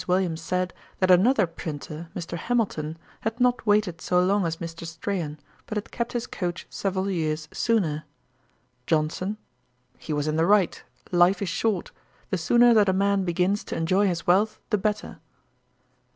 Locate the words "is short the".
11.43-12.39